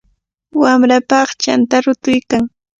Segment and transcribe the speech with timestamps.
[0.61, 2.43] Wamrapa aqchanta rutuykan.